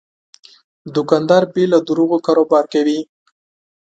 دوکاندار 0.95 1.43
بې 1.53 1.63
له 1.71 1.79
دروغو 1.87 2.17
کاروبار 2.25 2.65
کوي. 2.73 2.99